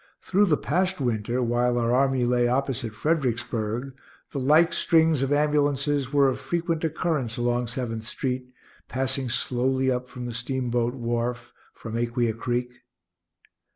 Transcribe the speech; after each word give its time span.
Through 0.23 0.45
the 0.45 0.57
past 0.57 0.99
winter, 0.99 1.43
while 1.43 1.77
our 1.77 1.93
army 1.93 2.25
lay 2.25 2.47
opposite 2.47 2.95
Fredericksburg, 2.95 3.93
the 4.31 4.39
like 4.39 4.73
strings 4.73 5.21
of 5.21 5.31
ambulances 5.31 6.11
were 6.11 6.27
of 6.27 6.39
frequent 6.39 6.83
occurrence 6.83 7.37
along 7.37 7.67
Seventh 7.67 8.05
street, 8.05 8.47
passing 8.87 9.29
slowly 9.29 9.91
up 9.91 10.07
from 10.09 10.25
the 10.25 10.33
steam 10.33 10.71
boat 10.71 10.95
wharf, 10.95 11.53
from 11.71 11.95
Aquia 11.95 12.33
creek. 12.33 12.81